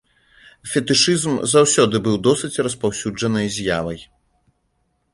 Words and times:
Фетышызм 0.71 1.35
заўсёды 1.53 1.95
быў 2.09 2.15
досыць 2.31 2.61
распаўсюджанай 2.71 3.47
з'явай. 3.59 3.99